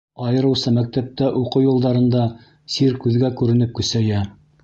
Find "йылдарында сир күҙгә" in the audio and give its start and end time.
1.65-3.33